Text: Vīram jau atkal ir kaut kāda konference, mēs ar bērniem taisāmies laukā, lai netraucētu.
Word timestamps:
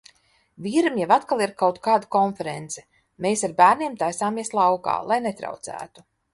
Vīram 0.67 0.95
jau 1.01 1.09
atkal 1.15 1.43
ir 1.47 1.53
kaut 1.59 1.77
kāda 1.89 2.09
konference, 2.17 2.85
mēs 3.27 3.47
ar 3.51 3.55
bērniem 3.63 4.01
taisāmies 4.03 4.53
laukā, 4.63 4.99
lai 5.13 5.23
netraucētu. 5.31 6.11